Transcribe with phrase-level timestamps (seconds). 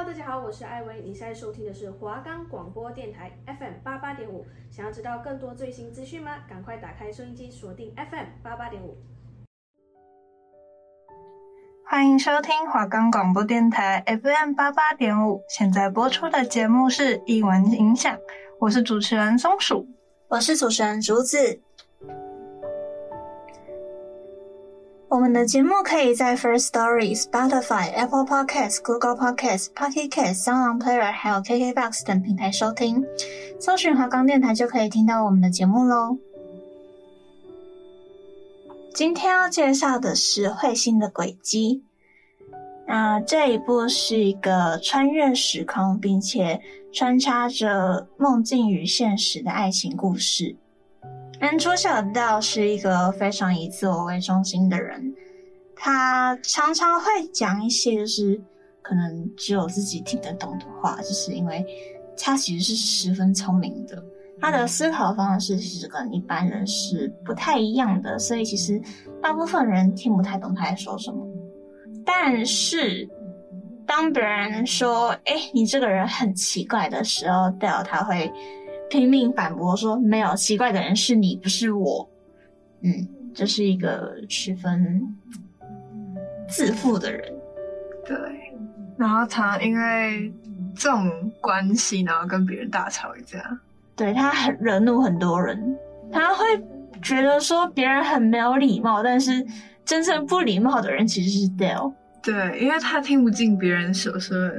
[0.00, 4.46] Hello，大家好，我是艾薇，你现在收听的是华冈广播电台 FM 八八点五。
[4.70, 6.38] 想要知道更多最新资讯吗？
[6.48, 8.96] 赶快打开收音机，锁定 FM 八八点五。
[11.84, 15.42] 欢迎收听华冈广播电台 FM 八八点五。
[15.50, 18.16] 现在播出的节目是《艺文影响》，
[18.58, 19.86] 我是主持人松鼠，
[20.28, 21.60] 我是主持人竹子。
[25.10, 33.04] 我们的节目可以在 First Story、Spotify、Apple Podcasts、Google Podcasts、Pocket Casts、SoundOn Player 还有 KKBox 等平台收听，
[33.58, 36.16] 搜寻华冈电台就可以听到我们的节目喽。
[38.94, 41.82] 今天要介绍的是《彗星的轨迹》，
[42.86, 46.60] 那这一部是一个穿越时空并且
[46.92, 50.54] 穿插着梦境与现实的爱情故事。
[51.40, 55.14] 男主角 Dale 是一个非常以自我为中心的人，
[55.74, 58.38] 他常常会讲一些就是
[58.82, 61.64] 可能只有自己听得懂的话，就是因为
[62.18, 64.04] 他其实是十分聪明的，
[64.38, 68.78] 他的思考方式其实跟一般人是不太一样的，所以其实
[69.22, 71.26] 大部分人听不太懂他在说什么。
[72.04, 73.08] 但是
[73.86, 78.30] 当别人说“哎，你这个人很奇怪”的时候，Dale 他会。
[78.90, 82.06] 拼命反驳说：“没有奇怪的人是你，不是我。”
[82.82, 85.00] 嗯，这是一个十分
[86.48, 87.32] 自负的人。
[88.04, 88.16] 对，
[88.98, 90.32] 然后他因为
[90.74, 93.38] 这种关系，然后跟别人大吵一架。
[93.94, 95.76] 对，他很惹怒很多人，
[96.10, 96.44] 他会
[97.00, 99.46] 觉得说别人很没有礼貌，但是
[99.84, 101.94] 真正不礼貌的人其实是 Dale。
[102.22, 104.52] 对，因为他听不进别人所说的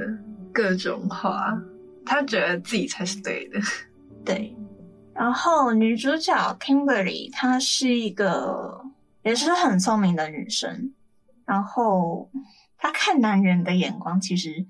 [0.52, 1.60] 各种话，
[2.06, 3.60] 他觉得自己才是对的。
[4.24, 4.56] 对，
[5.14, 8.84] 然后女主角 Kimberly 她是一个
[9.22, 10.94] 也是很聪明的女生，
[11.44, 12.30] 然后
[12.78, 14.64] 她看男人的眼光其实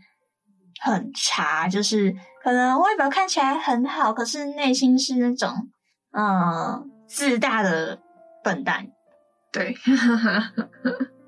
[0.81, 5.69] 很差，就是可能外表看起来很好，可是内心是那种
[6.12, 8.00] 嗯自大的
[8.43, 8.88] 笨蛋。
[9.53, 9.77] 对，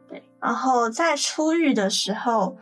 [0.09, 2.57] 对，然后在出狱的时候。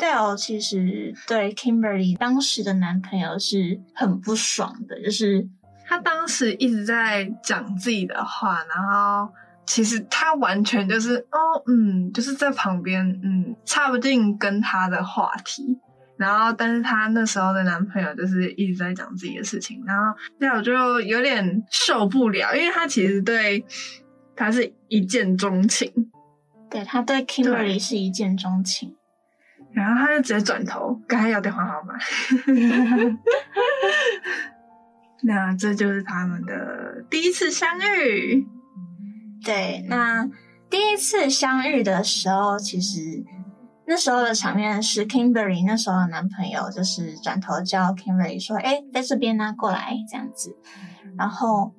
[0.00, 5.46] Dale 其实对 Kimberly 当时的男朋友是很不爽的，就是
[5.86, 9.30] 他当时一直在讲自己的话，然后
[9.66, 15.78] 其实他完全就是哦，嗯，就是在旁边，嗯，插不进跟他的话题。
[16.16, 23.64] 然后，但是他那时候的男朋友就是一直在讲自己的事情，然后 Dale 就有点受不了，因为他其实对
[24.36, 25.90] 他是一见钟情，
[26.70, 28.94] 对，他对 Kimberly 是一见钟情。
[29.72, 31.94] 然后他就直接转头跟他要电话号码，
[35.22, 38.46] 那这就是他们的第一次相遇。
[39.44, 40.28] 对，那
[40.68, 43.24] 第一次相遇的时候，其实
[43.86, 50.56] 那时候的场面是 Kimberly 那时候的男朋友就是转头叫 Kimberly 说：“哎，在这边呢，过来。”这样子。
[51.16, 51.74] 然后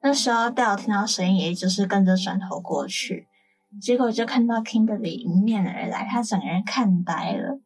[0.00, 3.28] 那时候 Dale 听到声音，也就是跟着转头过去。
[3.80, 7.58] 结果就看到 Kimberly 迎面而来，他整个人看呆了，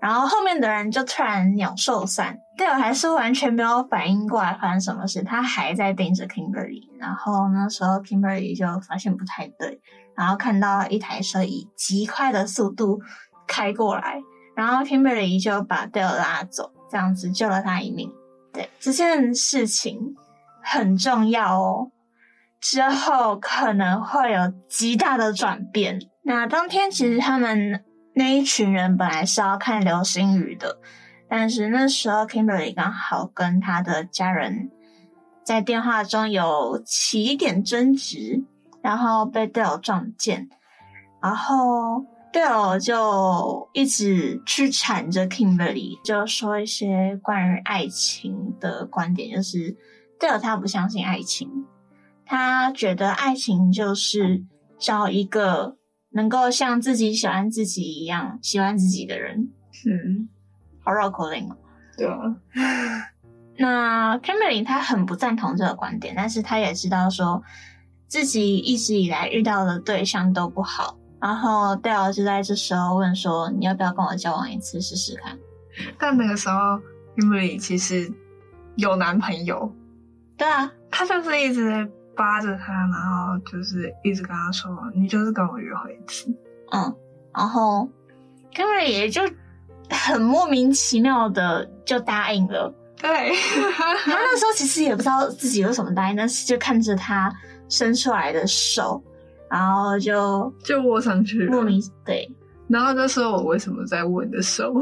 [0.00, 9.80] 然后后面的人就突然鸟兽散队友还是完全没有反应过来发生什么事，他还在盯着 Kimberly，然后那时候 Kimberly 就发现不太对，
[10.16, 13.00] 然后看到一台车以极快的速度
[13.46, 14.20] 开过来，
[14.54, 18.10] 然后 Kimberly 就把队友拉走，这样子救了他一命。
[18.52, 20.16] 对，这件事情
[20.62, 21.90] 很重要哦。
[22.60, 26.00] 之后可能会有极大的转变。
[26.22, 30.78] 那当天其实他们那一群人本来是要看流星雨的，
[31.28, 34.70] 但是那时候 Kimberly 刚好跟他的家人
[35.44, 38.44] 在电话中有起一点争执，
[38.82, 40.48] 然后被 d a l 撞见，
[41.22, 49.74] 然后 Dale 就一直去缠着 Kimberly，就说一些关于爱情的观点，就是
[50.20, 51.48] d a l 他不相信爱情。
[52.28, 54.44] 他觉得爱情就是
[54.78, 55.78] 找一个
[56.10, 59.48] 能够像自己喜欢自己一样喜欢自己的人。
[59.86, 60.28] 嗯，
[60.84, 61.56] 好绕口令哦。
[61.96, 62.36] 对啊。
[63.56, 67.42] 那 Kimberly 他很不赞同这个观点，但是他也知道说
[68.06, 70.98] 自己一直以来遇到的对象都不好。
[71.20, 75.36] 然后 Dale 就在这时候问说：“你要不要跟我交往一次试试看？”
[75.98, 76.78] 但那个时候
[77.16, 78.12] Kimberly 其实
[78.76, 79.74] 有男朋友。
[80.36, 81.90] 对啊，他就是一直。
[82.18, 86.28] 扒着他，然后就是一直跟他说：“你就是跟我约会一次。”
[86.74, 86.94] 嗯，
[87.32, 87.88] 然后
[88.52, 89.22] Kimberly 也就
[89.88, 92.74] 很莫名其妙的就答应了。
[93.00, 93.32] 对，
[93.70, 97.32] 他那时候其实也不知道自己有什么答应，但是就看着他
[97.68, 99.00] 伸出来的手，
[99.48, 102.28] 然后就就握上去，莫名对，
[102.66, 104.64] 然后就说我为什么在握你的时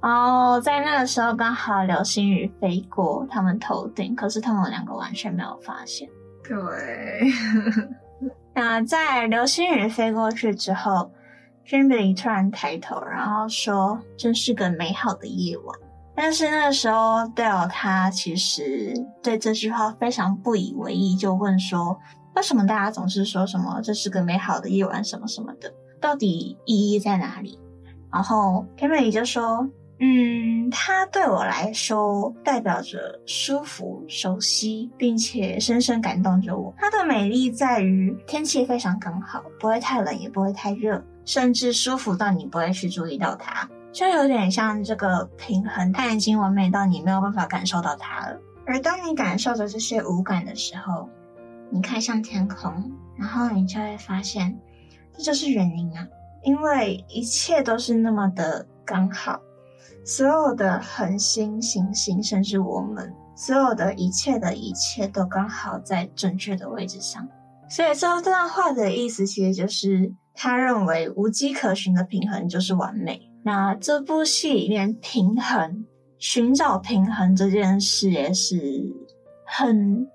[0.00, 6.08] 候，然后在那个时候刚好流星雨飞过他们头顶，可是他们两个完全没有发现。
[6.42, 6.56] 对。
[8.54, 11.10] 那在流星雨飞过去之后
[11.66, 15.78] ，Kimberly 突然抬头，然后说：“真是个美好的夜晚。”
[16.16, 21.98] 但是那个时候，Dale 他其实对这句话非常不以为意，就问说
[22.34, 25.70] ：“为什么大家总是说什么这是个美好的夜晚什么什么的？
[26.00, 27.60] 到底意义在哪里？”
[28.10, 36.74] 然后 Kimberly 就说：“嗯，它对我来说代表着舒服、熟悉，并且深深感动着我。
[36.76, 48.38] 它的美丽在于天气非常刚好，不会太冷，也不会太热，甚至舒服到你不会去注意到它。”就有点像这个平衡，它已经完美到你没有办法感受到它了。
[48.66, 51.08] 而当你感受着这些五感的时候，
[51.70, 54.54] 你看向天空，然后你就会发现，
[55.16, 56.06] 这就是原因啊！
[56.42, 59.40] 因为一切都是那么的刚好，
[60.04, 67.26] 所有的恒星、行星，甚至我们所有的一切的一切，都刚好在正确的位置上。
[67.68, 73.20] 所以这段话的意思，其实就是他认为无迹可寻的平衡就是完美。
[73.42, 75.84] 那这部戏里面，平衡、
[76.18, 78.56] 寻找平衡这件事也是
[79.44, 80.08] 很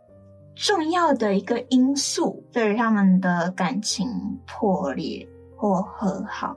[0.56, 4.08] 重要的一个因素，对于他们的感情
[4.46, 6.56] 破裂或和好，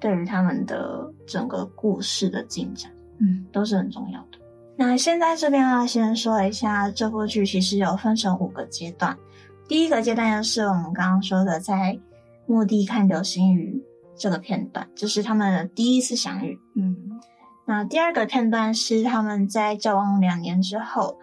[0.00, 4.38] 对于他们的整个故事的进展，嗯，都是很重要的。
[4.76, 9.16] 那现在这边要先说一下，这部剧其实有分成五个阶段。
[9.68, 11.98] 第一个阶段就是我们刚刚说的，在
[12.46, 13.84] 墓地看流星雨。
[14.16, 16.58] 这个片段就是他们的第一次相遇。
[16.76, 16.94] 嗯，
[17.64, 21.18] 那第二个片段是他们在交往两年之后，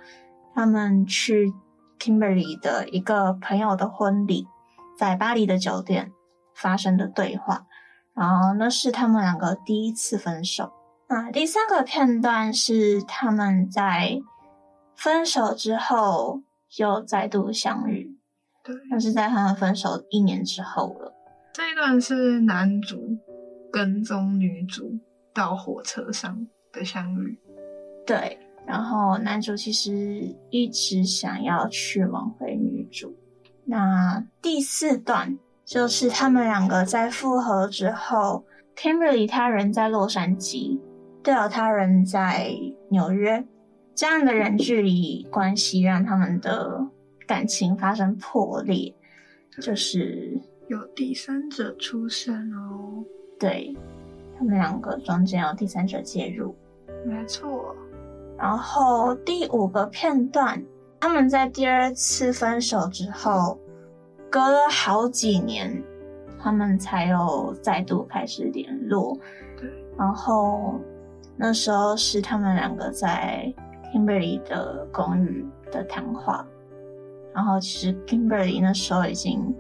[0.56, 1.54] 他们去
[2.00, 4.48] Kimberly 的一个朋友的婚礼，
[4.98, 6.12] 在巴黎的酒店
[6.56, 7.68] 发生的对话。
[8.18, 10.72] 然后那是他们两个第一次分手。
[11.08, 14.20] 那第三个片段是他们在
[14.96, 16.42] 分手之后
[16.78, 18.18] 又再度相遇。
[18.64, 21.14] 对，那是在他们分手一年之后了。
[21.54, 23.18] 这一段是男主
[23.72, 25.00] 跟踪女主
[25.34, 27.40] 到火车上的相遇，
[28.06, 33.16] 对，然后男主其实一直想要去挽回女主。
[33.64, 35.38] 那第四段
[35.68, 38.46] 就是他们两个在复合之后
[38.78, 40.80] ，Kimberly 他人在洛杉矶
[41.22, 42.56] ，Dale 他人在
[42.90, 43.46] 纽约，
[43.94, 46.88] 这样的人距离关系让他们的
[47.28, 48.96] 感情发生破裂，
[49.62, 50.40] 就是。
[50.70, 53.02] 有第三者出现哦，
[53.40, 53.74] 对，
[54.38, 56.54] 他们两个中间有第三者介入，
[57.06, 57.74] 没错。
[58.38, 60.62] 然后第五个片段，
[61.00, 63.58] 他们在第二次分手之后，
[64.30, 65.84] 隔了好几年，
[66.40, 69.18] 他们才有再度开始联络。
[69.60, 70.80] 对，然后
[71.36, 73.54] 那时候是他们两个在
[73.94, 76.46] Kimberly 的公寓的谈话，
[77.34, 79.56] 然后其实 Kimberly 那时候已经。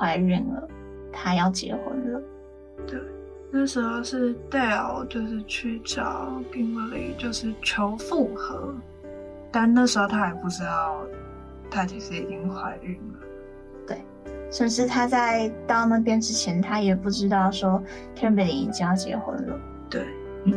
[0.00, 0.68] 怀孕了，
[1.12, 2.22] 她要结婚了。
[2.86, 3.00] 对，
[3.50, 8.72] 那时候是 Dale 就是去找 Kimberly，就是求复合，
[9.50, 11.00] 但那时候他还不知道，
[11.68, 13.18] 他其实已经怀孕了。
[14.48, 17.82] 对，甚至他在到那边之前，他也不知道说
[18.16, 19.60] Kimberly 已经要结婚了。
[19.90, 20.04] 对，
[20.44, 20.54] 嗯。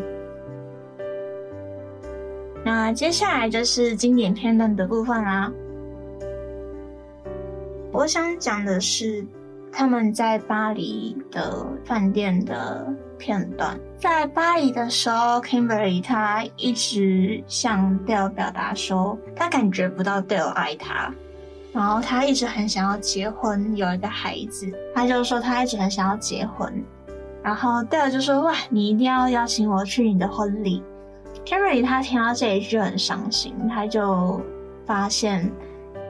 [2.64, 5.52] 那接下来就是经典片段的部分啦。
[7.92, 9.26] 我想讲的是
[9.72, 13.78] 他们在巴黎的饭店的片段。
[13.98, 21.14] 在巴黎的时候，Kimberly 她一直向 Dale 表达说，她感觉不到 Dale 爱她，
[21.72, 24.72] 然后他一直很想要结婚，有一个孩子。
[24.94, 26.84] 他就说他一直很想要结婚，
[27.44, 30.84] 然后 Dale 就说：“哇，你一定要邀请我去你的婚礼。
[31.46, 34.42] ”Kimberly 她听到这一句很伤心，他就
[34.86, 35.52] 发现。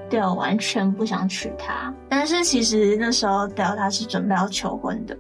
[0.10, 5.18] Dale 完全不想娶她，但是其实那时候 Dale 他是准备要求婚的，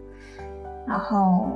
[0.85, 1.49] 然后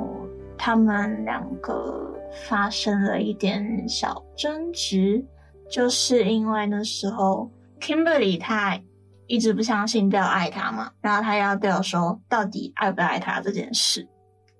[0.58, 2.14] 他们两个
[2.48, 5.22] 发生了一点小争执，
[5.70, 8.80] 就是因为那时候 Kimberly 他
[9.28, 14.08] 一直不相信 Dale 爱他嘛，然后他要 Dale 说到底爱不爱他这件事，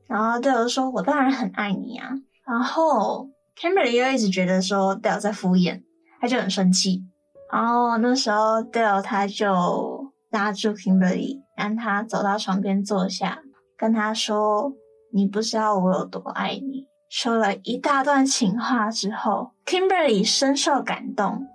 [0.08, 2.12] 然后 Dale 说：“我当然很爱你啊。”
[2.46, 3.30] 然后
[3.60, 5.84] Kimberly 又一直觉得说 Dale 在敷衍，
[6.20, 7.04] 他就很生气。
[7.52, 13.40] 然后那时候，Dale 他就拉住 Kimberly，让他走到床边坐下，
[13.78, 14.74] 跟他说
[15.14, 21.48] ：“你不知道我有多爱你。”说了一大段情话之后，Kimberly 深受感动。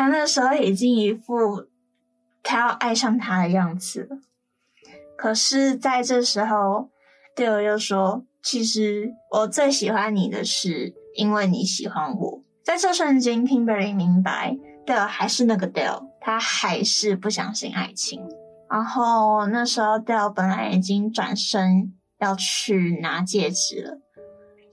[0.00, 1.66] 他那时候已经一副
[2.42, 4.16] 他要爱上他的样子了。
[5.14, 6.88] 可是在这时候
[7.36, 18.26] ，Dale 又说：“其实我最喜欢你的是因为你喜欢我。”在这瞬间，Kimberly 明白 Dale 还是那个 Dale，他还是不相信爱情。
[18.70, 23.98] 然后那时候，Dale 本来已经转身要去拿戒指了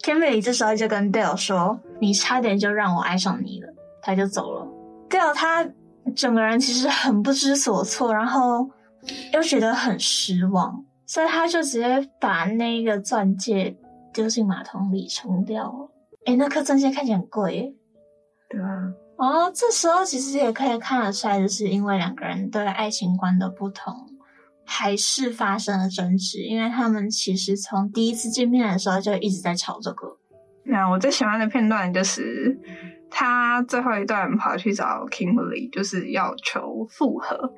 [0.02, 3.68] ，Kimberly 这时候就跟 Dale 说：“你差点就让我爱上你了。”
[4.02, 4.77] 他就走了。
[5.10, 5.68] Dale 他
[6.16, 8.70] 整个人其实很不知所措，然后
[9.34, 13.78] 又觉得很失望，所以他就直接把那个钻戒
[14.14, 15.92] 丢进马桶里冲掉了。
[16.26, 17.74] 诶，那颗钻戒看起来很贵耶。
[18.50, 18.94] 对啊。
[19.18, 23.94] 哦，这时候其实也可以看得出来，就是因为两个人对爱情观的不同，
[24.64, 26.44] 还是发生了争执。
[26.44, 30.18] 因为他们其实从第一次见面的时候就一直在吵这个。
[30.64, 32.56] 那我最喜欢的片段就是
[33.10, 37.54] 他最后一段跑去找 Kimberly，就是要求复合。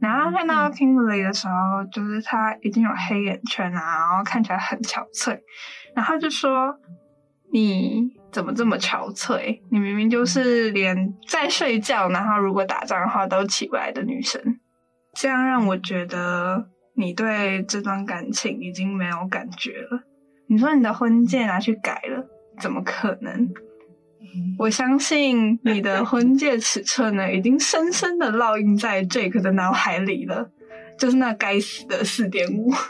[0.00, 5.38] 然后看到 Kimberly 的时候，就是他已经有黑眼圈啊，然后看起来很憔悴，
[5.94, 6.78] 然后就说
[7.52, 9.58] ：“你。”怎么这么憔悴？
[9.70, 14.60] 你明明就是连在睡觉，然后如果打仗的话都起不来的女生，
[15.14, 20.02] 这样让我觉得你对这段感情已经没有感觉了。
[20.46, 22.22] 你说你的婚戒拿去改了，
[22.60, 23.50] 怎么可能？
[24.58, 30.50] 我相信你的 婚戒尺寸呢，已经深深的烙印在 Jake 的脑海里了，
[30.98, 32.70] 就是那该死的四点五。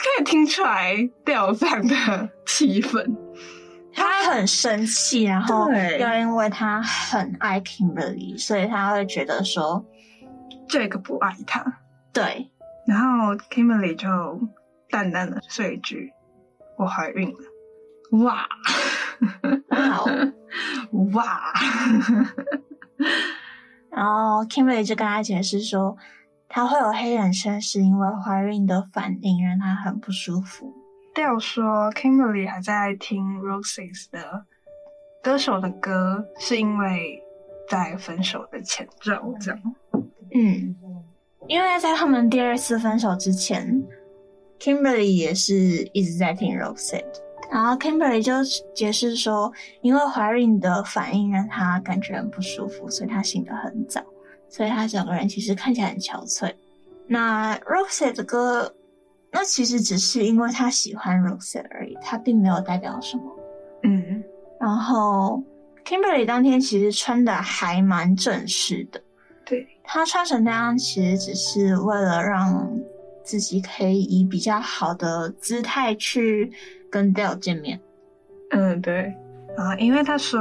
[0.00, 3.04] 可以听出来吊饭的气氛，
[3.92, 9.84] 他很生气，然后又因为他很爱 Kimberly，所以他会觉得说
[10.68, 11.80] 这个不爱他。
[12.12, 12.50] 对，
[12.86, 14.08] 然后 Kimberly 就
[14.88, 16.12] 淡淡的说一句
[16.78, 17.38] ：“我怀孕了。”
[18.10, 18.46] 哇，
[19.70, 20.04] 好
[21.12, 21.52] 哇，
[23.90, 25.96] 然后 Kimberly 就跟他解释说。
[26.52, 30.74] 她会有黑眼圈，是因为怀孕的反应让她很不舒服。
[31.14, 34.44] Dale 说，Kimberly 还在听 Roses 的
[35.22, 37.22] 歌手的歌，是因为
[37.68, 39.60] 在分手的前兆这样。
[40.34, 40.74] 嗯，
[41.46, 43.84] 因为在他们第二次分手之前
[44.58, 45.54] ，Kimberly 也是
[45.92, 47.04] 一直在听 Roxas，
[47.50, 48.32] 然后 Kimberly 就
[48.74, 49.52] 解释说，
[49.82, 54.02] 因为怀孕的反应让她感觉很不舒服，所以她醒得很早。
[54.52, 56.52] 所以他整个人其实看起来很憔悴。
[57.06, 58.74] 那 Roxette 的歌，
[59.30, 63.22] 那其实只是因为他喜欢 Roxette 而已，他并没有代表什么。
[63.84, 64.24] 嗯。
[64.58, 65.40] 然后
[65.84, 69.00] Kimberly 当天其实穿的还蛮正式的。
[69.46, 69.64] 对。
[69.84, 72.76] 他穿成那样，其实只是为了让
[73.22, 76.52] 自己可以以比较好的姿态去
[76.90, 77.80] 跟 Dale 见面。
[78.50, 79.14] 嗯，对。
[79.56, 80.40] 啊，因为他说。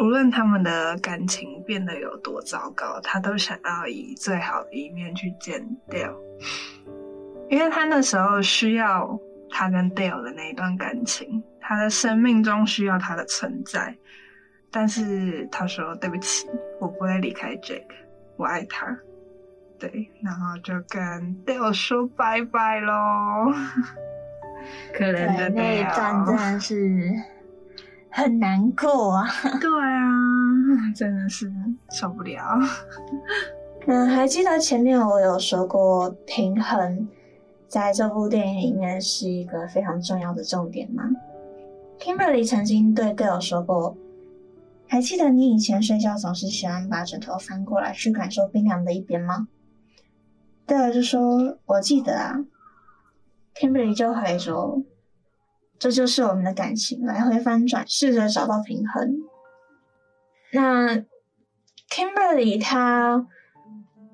[0.00, 6.14] 无论他们的感情变得有多糟糕，他都想要以最好的一面去见 Dale，
[7.50, 9.18] 因为他那时候需要
[9.50, 13.92] 他跟 Dale 的那一段感情，他的生命中需要他的存在。
[14.70, 16.46] 但是他说：“对不起，
[16.78, 17.82] 我不会离开 Jake，
[18.36, 18.96] 我爱他。”
[19.78, 23.52] 对，然后就跟 Dale 说拜拜喽。
[24.92, 27.12] 可怜的那一段真的是。
[28.10, 29.28] 很难过啊！
[29.60, 30.10] 对啊，
[30.96, 31.52] 真的是
[31.90, 32.58] 受不了。
[33.86, 37.06] 嗯，还记得前面我有说过，平衡
[37.68, 41.04] 在这部电影里面是一个非常重要的重点吗
[42.00, 43.96] ？Kimberly 曾经对 Dale 说过
[44.88, 49.46] ：“还记得你以前睡觉总是喜欢把枕头翻过来去感受冰凉的一边吗
[50.68, 52.44] ？”Dale 就说：“我记得啊。
[53.56, 54.84] ”Kimberly 就回说。
[55.78, 59.22] 这就是我们的感情，来回翻转，试着找到平衡。
[60.52, 60.96] 那
[61.88, 63.26] Kimberly 她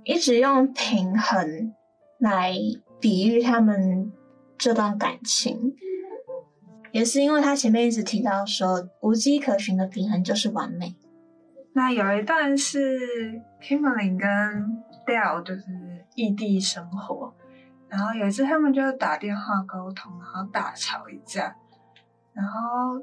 [0.04, 1.74] 一直用平衡
[2.18, 2.54] 来
[3.00, 4.12] 比喻他们
[4.58, 5.74] 这段感情，
[6.92, 10.94] 也是因为他前面一直提到说，无迹可寻的平衡就是完美。
[11.72, 15.64] 那有一段是 Kimberly 跟 Dale 就是
[16.14, 17.34] 异地生活。
[17.88, 21.54] 然后有一次他们就打电话沟通，然后大吵一架，
[22.32, 22.98] 然后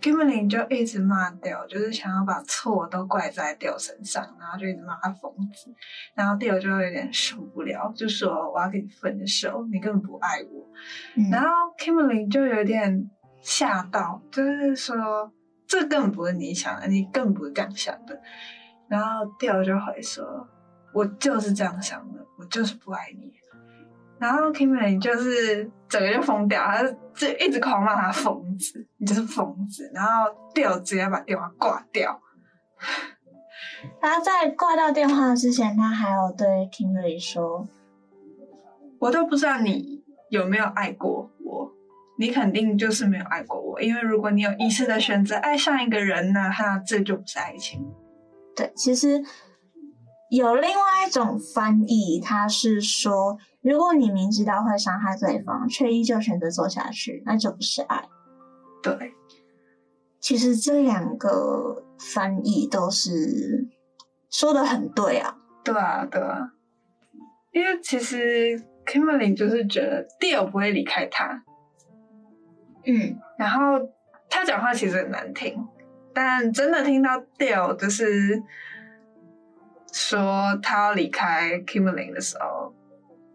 [0.00, 5.74] Kimberly 就一直骂 Dale，就是想要把错都怪在 Dale 身上，然后就一直骂他疯子，
[6.14, 10.66] 然后 Dale 就有点受不了，就说我要跟你分手，你根本不爱我。
[11.16, 11.48] 嗯、然后
[11.78, 13.10] Kimberly 就有点
[13.42, 15.30] 吓到，就是说
[15.66, 18.18] 这根本不是你想的，你更不是这样想的。
[18.88, 20.48] 然后 Dale 就回说，
[20.92, 23.32] 我就是这样想的，我就是不爱你。
[24.18, 26.82] 然后 Kimberly 就是整个就疯掉，他
[27.14, 29.90] 就一直狂骂他疯子，你就是疯子。
[29.94, 32.20] 然后 Dale 直接把电话挂掉。
[33.98, 37.66] 他在挂掉电话之前，他还有对 Kimberly 说
[39.00, 41.72] ：“我都不知道你有没有爱过我，
[42.18, 47.90] 你肯定就是没有爱过我，因为如果你有意识的选择爱上一个人呢，那这就不是爱情。”
[48.54, 49.24] 对，其实
[50.30, 58.08] 有另外一种翻译，它是说：如果你明知道会伤害对方，却依旧选择做下去，那就不是爱。
[58.82, 59.12] 对。
[60.20, 63.66] 其实这两个翻译都是
[64.30, 65.34] 说的很对啊，
[65.64, 66.52] 对啊，对啊，
[67.52, 71.42] 因为其实 Kimberly 就是觉得 Dale 不会离开他，
[72.84, 73.88] 嗯，然后
[74.28, 75.66] 他讲话其实很难听，
[76.12, 78.42] 但真的听到 Dale 就是
[79.92, 82.74] 说他要离开 Kimberly 的时候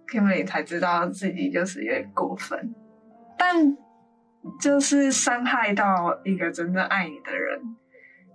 [0.08, 2.74] ，Kimberly 才知道自己就是有点过分，
[3.38, 3.78] 但。
[4.62, 7.60] 就是伤害到一个真正爱你的人，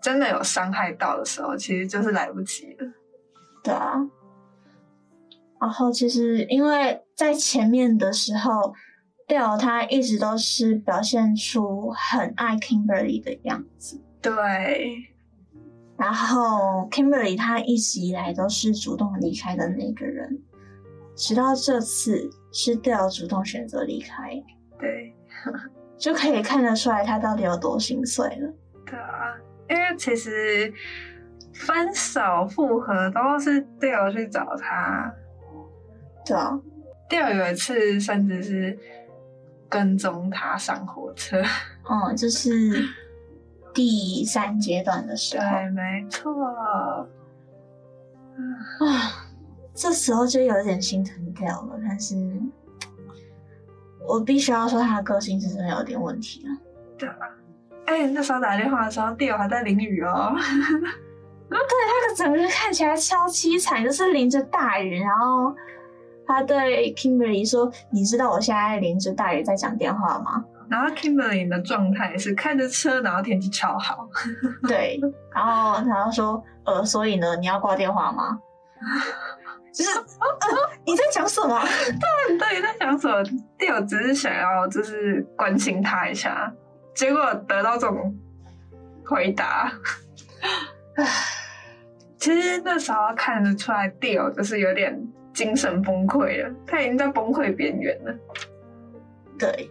[0.03, 2.93] 真的有伤害到的时候，其实就是来不及了。
[3.62, 3.95] 对啊。
[5.61, 8.75] 然后其实因为在前面的时候
[9.29, 14.03] Bill 他一直都是表现出很爱 Kimberly 的样子。
[14.21, 15.10] 对。
[16.00, 20.42] 然后 Kimberly 他一直以来都是主动离开的那个人，
[21.14, 24.42] 直到这次是 Dale 主动选择离开。
[24.78, 25.14] 对。
[25.97, 28.50] 就可以看得出来他到底有多心碎了。
[28.87, 29.37] 对啊，
[29.69, 30.73] 因为其实
[31.52, 35.12] 分手复合都是 Dale 去找他。
[36.25, 36.59] 对啊
[37.09, 38.78] ，Dale 有一次甚至是
[39.69, 41.42] 跟踪他上火车。
[41.88, 42.83] 嗯，就是
[43.75, 45.45] 第三阶段的时候。
[45.45, 46.45] 对，没错。
[46.45, 47.07] 啊，
[49.75, 52.17] 这时候就有点心疼 Dale 了，但是。
[54.09, 56.50] 我必须要说，他的个性是真的有点问题啊。
[56.99, 57.17] 对啊，
[57.87, 60.35] 哎、欸，那时候打电话的时候，Dale 还在淋雨哦。
[61.49, 65.55] 对，他的整个人看起来超凄惨，就是淋着大雨，然后
[66.27, 74.09] 他对 Kimberly 说：“你知道我现在淋着大雨在讲电话吗？”然后 Kimberly 的状态是开着车，然后天气超好。
[74.69, 75.00] 对，
[75.35, 78.39] 然后然后说：“呃，所以呢，你要挂电话吗？”
[79.75, 80.04] 就是，呃，
[80.85, 81.61] 你在讲什么？
[81.61, 83.23] 对 对，在讲什么
[83.59, 86.52] ？Dale 只是想要就是关心他一下，
[86.95, 88.17] 结果得到这种
[89.04, 89.73] 回答。
[92.19, 95.00] 其实那时候看得出来，Dale 就是有点
[95.33, 98.15] 精神崩溃了，他已经在崩溃边缘了。
[99.39, 99.71] 对，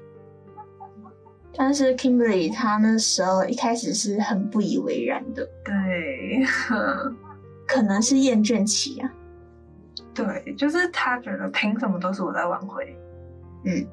[1.55, 5.47] 但是 Kimberly 他那时候一开始是很不以为然的。
[5.63, 6.43] 对，
[7.67, 9.12] 可能是厌倦期啊。
[10.13, 12.97] 对，就是他觉得凭什么都是我在挽回，
[13.65, 13.88] 嗯，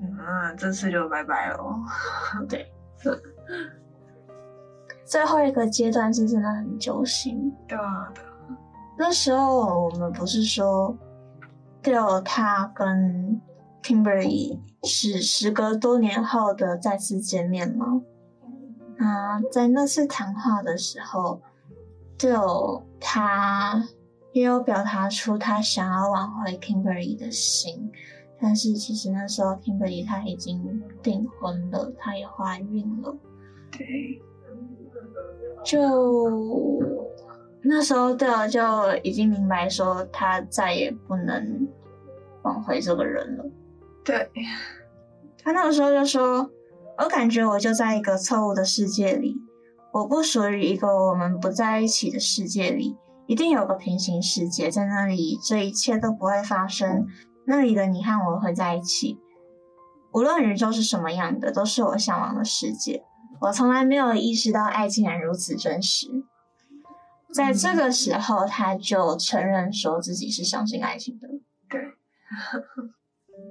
[0.00, 1.58] 嗯，这次就拜拜了。
[2.48, 2.70] 对，
[5.04, 7.52] 最后一个阶段是真的很揪心。
[7.68, 8.24] 对啊，对。
[8.98, 10.96] 那时候我们不是说
[11.82, 13.40] ，Dale 他跟
[13.82, 18.02] Kimberly 是时隔多年后的再次见面吗？
[18.98, 21.40] 啊，在那次谈话的时候
[22.18, 23.88] ，Dale 他。
[24.32, 27.90] 也有表达出他想要挽回 Kimberly 的心，
[28.40, 33.16] 但是其实那时候 Kimberly 她已经订婚了，她也怀孕了。
[33.72, 34.22] 对，
[35.64, 36.78] 就
[37.62, 38.60] 那时候 Dale 就
[39.02, 41.66] 已经明白说他再也不能
[42.42, 43.44] 挽回这个人了。
[44.08, 44.30] 对，
[45.42, 46.50] 他那个时候就说
[46.96, 49.36] ：“我感觉我就在一个错误的世界里，
[49.92, 52.96] 我不属于一个我们不在一起的世界里。”
[53.28, 57.06] 一定有个平行世界，在那里，这一切都不会发生。
[57.44, 59.18] 那里的你和我会在一起，
[60.14, 63.04] 无论宇宙是什么样的，都是我向往的世界。
[63.42, 66.06] 我从来没有意识到爱竟然如此真实。
[67.34, 71.28] 在这个时候，他就承认说自己是相信爱情的。
[71.68, 71.82] 对，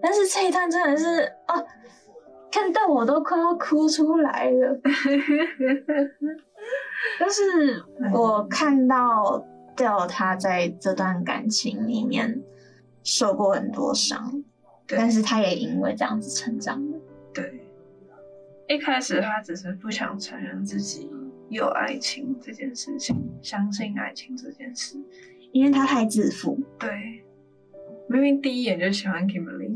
[0.02, 1.66] 但是这一段真的是哦，
[2.52, 4.80] 看到我都快要哭出来了。
[7.20, 7.84] 但是
[8.14, 9.46] 我看到。
[9.78, 12.42] Dale 他在这段感情里面
[13.04, 14.44] 受过很多伤，
[14.88, 16.98] 但是他也因为这样子成长了。
[17.32, 17.62] 对，
[18.68, 21.12] 一开始他只是不想承认自己
[21.50, 24.98] 有爱情这件事情，相信爱情这件事，
[25.52, 26.60] 因为他太自负。
[26.80, 27.24] 对，
[28.08, 29.76] 明明第一眼就喜欢 Kimberly，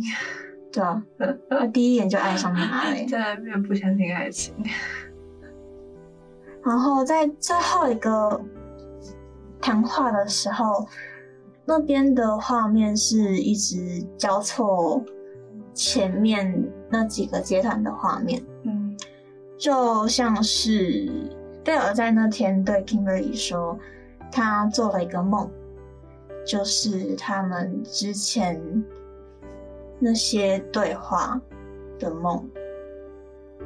[0.72, 1.04] 对啊，
[1.50, 4.54] 他第一眼就爱上他了，在那边不相信爱情。
[6.64, 8.42] 然后在最后一个。
[9.64, 10.88] 谈话的时候，
[11.66, 15.06] 那边的画面是一直交错
[15.72, 18.98] 前面那几个阶段的画面，嗯，
[19.60, 21.12] 就像是
[21.64, 23.78] 贝尔在那天对 Kimberly 说，
[24.32, 25.48] 他做了一个梦，
[26.46, 28.62] 就是他们之前
[30.00, 31.40] 那些对话
[32.00, 32.48] 的梦。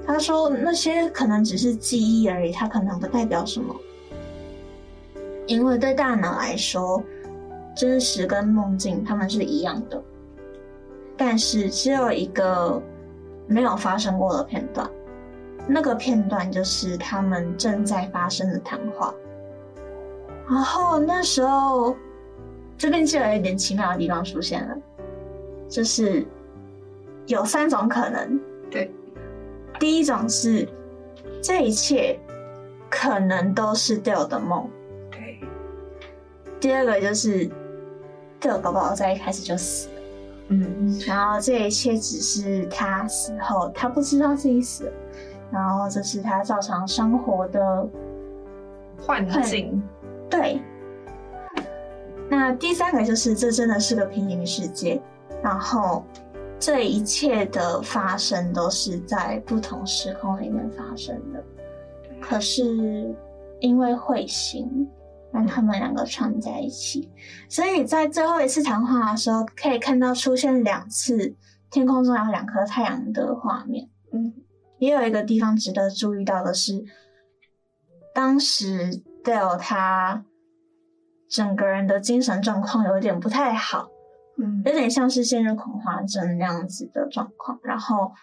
[0.05, 3.73] 他说那些可能只是记忆而已，它可能不代表什么，
[5.47, 7.01] 因为对大脑来说，
[7.75, 10.03] 真实跟梦境他们是一样的，
[11.15, 12.81] 但是只有一个
[13.47, 14.87] 没有发生过的片段。
[15.67, 19.11] 那个片段就是他们正在发生的谈话，
[20.47, 21.95] 然后那时候
[22.77, 24.75] 这边就有一点奇妙的地方出现了，
[25.69, 26.25] 就是
[27.27, 28.39] 有三种可能。
[28.69, 28.91] 对，
[29.79, 30.67] 第一种是
[31.41, 32.19] 这一切
[32.89, 34.69] 可能都是 Dale 的梦。
[35.09, 35.39] 对，
[36.59, 37.49] 第二个就是
[38.41, 39.93] Dale 搞不好在一开始就死了。
[40.49, 44.91] 嗯，然后这一切只是他死后他不知道自己死了。
[45.51, 47.87] 然后这是他照常生活的
[48.99, 49.81] 幻境，
[50.29, 50.59] 对。
[52.29, 55.01] 那第三个就是这真的是个平行世界，
[55.43, 56.03] 然后
[56.59, 61.43] 这一切的发生都是在不同时空里面发生的。
[62.19, 63.15] 可是
[63.59, 64.87] 因为彗星
[65.31, 67.11] 让他们两个串在一起，
[67.47, 71.35] 所以在最后一次谈话的时候，可以看到出现两次
[71.69, 73.89] 天空中有两颗太阳的画面。
[74.11, 74.33] 嗯。
[74.77, 76.83] 也有一个地方值得注意到的是，
[78.13, 80.25] 当时 Dale 他
[81.35, 83.89] 整个人的精神状况有点不太好，
[84.37, 87.59] 嗯，有点像是陷入恐慌症那样子的状况。
[87.61, 88.13] 然后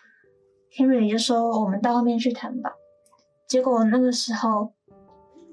[0.75, 2.73] Kimberly 就说：“我们到外面去谈吧。”
[3.47, 4.73] 结果那个时候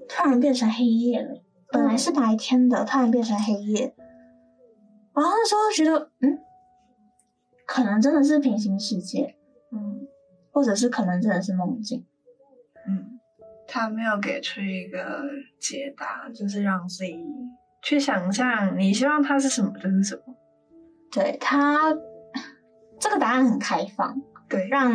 [0.07, 1.43] 突然变成黑夜了，
[1.73, 3.93] 本来是白天的，突然变成黑夜。
[5.13, 6.39] 然后那时候觉得，嗯，
[7.65, 9.35] 可能真的是平行世界，
[9.73, 10.07] 嗯。
[10.51, 12.08] 或者是可能真的是梦境，嗯，
[13.69, 15.21] 他没有给出一个
[15.59, 17.15] 解答，就是让自己
[17.83, 20.21] 去想象，你希望它是什么就是什么。
[21.11, 21.93] 对，他
[22.99, 24.91] 这个答案很开放，对，让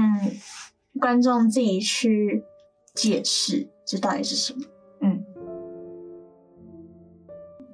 [1.00, 2.44] 观众自己去
[2.94, 4.60] 解释这到底是什么。
[5.00, 5.24] 嗯，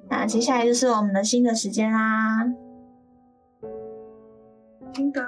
[0.09, 2.45] 那接下来就是我们的新的时间啦，
[4.93, 5.21] 新的，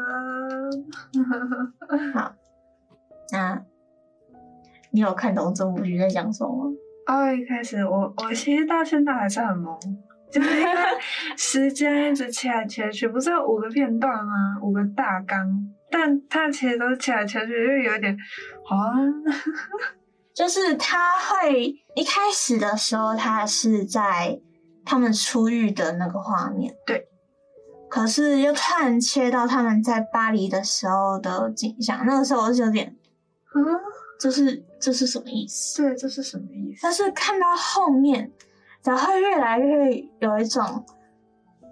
[2.13, 2.35] 好。
[3.31, 3.65] 那，
[4.93, 6.71] 你有看懂这部剧在讲什么？
[7.07, 9.77] 哦，一开始我我其实到现在还是很懵，
[10.31, 10.71] 就是因为
[11.35, 14.31] 时间一直切来切去，不是有五个片段吗？
[14.61, 15.45] 五个大纲，
[15.89, 18.15] 但它其实都是切来切去，就有点
[18.69, 18.93] 啊，
[20.33, 24.39] 就是他会一开始的时候，他是在
[24.85, 27.07] 他们出狱的那个画面，对，
[27.89, 32.95] 可是又突然切到他们在巴黎的时候的景象，那个时候我就有点。
[33.55, 33.61] 嗯，
[34.19, 35.81] 就是这是什么意思？
[35.81, 36.81] 对，这是什么意思？
[36.83, 38.29] 但是看到后面，
[38.81, 40.85] 才会越来越有一种，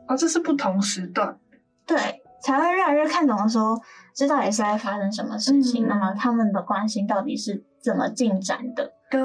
[0.07, 1.37] 哦，这是不同时段，
[1.85, 1.97] 对，
[2.41, 3.77] 才会越来越看懂的时候，
[4.15, 5.85] 这到底是在发生什么事情？
[5.85, 8.93] 嗯、那么他们的关系到底是怎么进展的？
[9.09, 9.19] 对，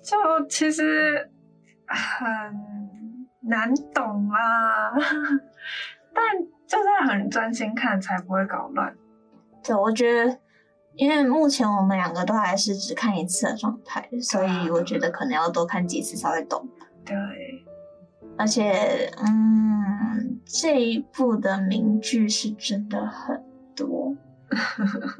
[0.00, 0.16] 就
[0.48, 1.28] 其实
[1.88, 2.16] 很
[3.40, 4.92] 难懂啊，
[6.14, 6.24] 但
[6.68, 8.94] 就是很专心看才不会搞乱。
[9.64, 10.38] 对，我觉得。
[10.94, 16.68] 因为目前我们两个都还是只看一次的状态，所以我觉得可能要多看几次才会懂。
[17.04, 17.16] 对，
[18.36, 23.42] 而且，嗯，这一部的名句是真的很
[23.74, 24.14] 多，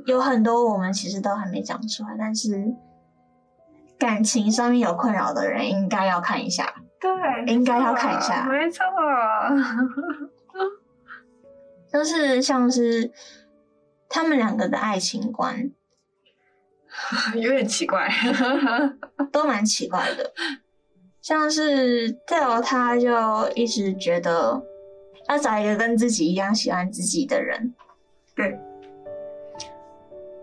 [0.04, 2.74] 有很多我们其实都还没讲出来，但是
[3.98, 6.72] 感情上面有困扰的人应该要看一下。
[7.00, 7.11] 对，
[7.52, 8.46] 应该要看一下。
[8.46, 8.85] 没错，
[11.90, 13.11] 就是像是。
[14.14, 15.70] 他们两个的爱情观
[17.35, 18.11] 有点奇怪，
[19.33, 20.31] 都蛮奇怪的。
[21.22, 24.62] 像是 Dale 他就一直觉得
[25.29, 27.72] 要找一个跟自己一样喜欢自己的人，
[28.37, 28.59] 对。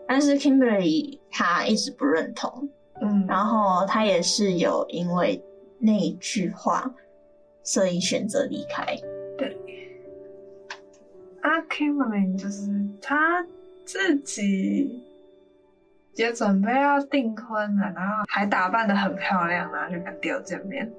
[0.08, 2.68] 但是 Kimberly 他一直不认同，
[3.02, 5.44] 嗯，然后他也是有因为
[5.78, 6.92] 那一句话，
[7.62, 8.96] 所以选择离开。
[9.38, 9.56] 对。
[11.42, 12.68] 啊，Kimberly 就是
[13.00, 13.46] 他。
[13.92, 15.02] 自己
[16.14, 20.92] 也准备要订婚了，然后还打扮的很漂亮，然后就跟 Dale 见面。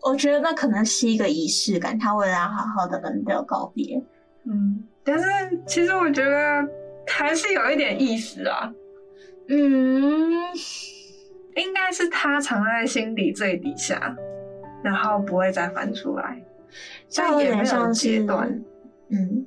[0.00, 4.02] 我觉得那可能是一个仪式感，他为了要好好的跟 Dale 告别。
[4.44, 5.26] 嗯，但是
[5.66, 6.66] 其实我觉得
[7.06, 8.72] 还是有一点意思啊。
[9.48, 10.32] 嗯，
[11.54, 14.16] 应该是他藏在心底最底下，
[14.82, 16.42] 然后不会再翻出来。
[17.14, 18.48] 但也没有阶段，
[19.10, 19.44] 嗯。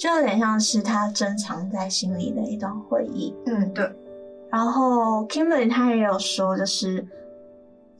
[0.00, 3.36] 就有点像是他珍藏在心里的一段回忆。
[3.44, 3.84] 嗯，对。
[4.48, 7.06] 然后 Kimberly 他也有说，就是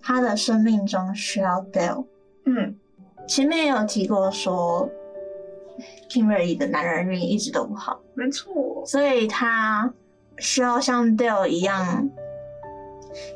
[0.00, 2.06] 他的生命中需要 Dale。
[2.46, 2.74] 嗯，
[3.28, 4.88] 前面也有提过说
[6.08, 9.92] ，Kimberly 的男人运一直都不好，没错，所以他
[10.38, 12.08] 需要像 Dale 一样，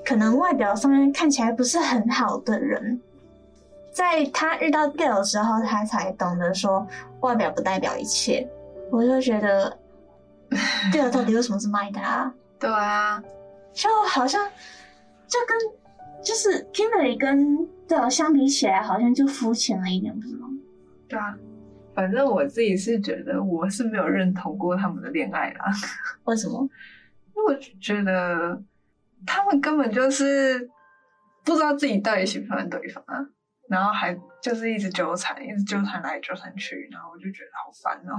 [0.07, 2.99] 可能外表上面看起来不是很好的人。
[3.95, 6.85] 在他遇到 Dale 之后，他才懂得说，
[7.21, 8.47] 外表不代表一切。
[8.91, 9.79] 我就觉得，
[10.93, 12.35] Dale 到底为什么这么爱他？
[12.59, 13.23] 对啊，
[13.73, 14.51] 就好像
[15.29, 15.57] 就跟
[16.23, 20.49] 就是 Kimberly 跟 Dale 相比起来，好像就肤浅了一点，不是吗？
[21.09, 21.37] 对啊，
[21.95, 25.67] 反正我自己是觉得我是没有认同过他们的恋爱啦。
[26.25, 26.69] 为什么？
[27.37, 28.61] 因为我觉得
[29.25, 30.69] 他们根本就是
[31.45, 33.25] 不知道自己到底喜不喜欢对方啊。
[33.69, 38.17] 然后还就是一直纠缠，一直纠缠来纠缠去，然后我就觉得好烦哦。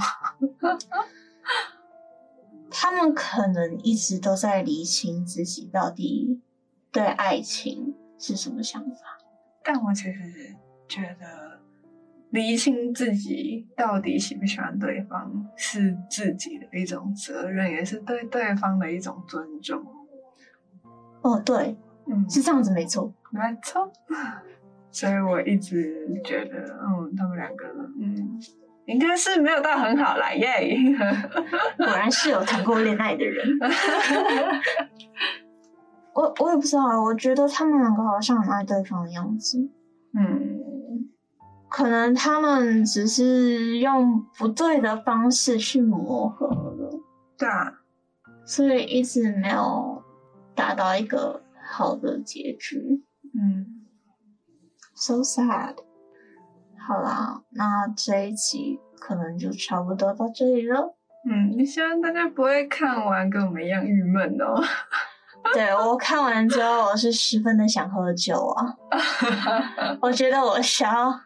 [2.71, 6.41] 他们可能一直都在理清自己到底
[6.91, 9.17] 对爱情是什么想法，
[9.63, 10.55] 但我其实
[10.87, 11.61] 觉得
[12.31, 19.85] 理清自己到底喜不喜欢对方是自己的一种责任，也是对对方的一种尊重。
[21.21, 21.77] 哦，对，
[22.07, 23.91] 嗯，是这样子，没错，没错。
[24.95, 27.67] 所以我一直觉得，嗯，他们两个，
[27.99, 28.39] 嗯，
[28.85, 30.47] 应该是没有到很好啦耶。
[31.75, 33.45] 果然是有谈过恋爱的人。
[36.15, 39.69] 我我也不知道啊，我觉得他们两个好像很爱对方的样子。
[40.17, 41.09] 嗯，
[41.69, 46.89] 可能他们只是用不对的方式去磨合了。
[47.37, 47.81] 对啊，
[48.45, 50.01] 所以一直没有
[50.55, 53.03] 达到一个好的结局。
[54.95, 54.97] 嗯。
[54.97, 55.75] So sad。
[56.87, 60.95] 好啦，那这一集可能就差不多到这里了。
[61.27, 64.63] 嗯，希望大家不会看完跟我们一样郁闷哦。
[65.53, 68.73] 对，我看完之后，我是十分的想喝酒啊。
[69.99, 71.19] 我觉得我需要，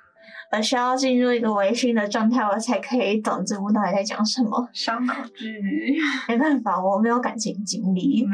[0.52, 4.70] 我需要进入一个微醺的状态，我才可以懂这部到底在讲什么。
[4.74, 6.00] 伤脑剧。
[6.30, 8.26] 没办法，我没有感情经历。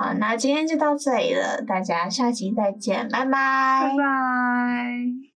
[0.00, 3.30] 好，那今天就到这里了，大家下期再见，拜拜，
[3.82, 5.27] 拜拜。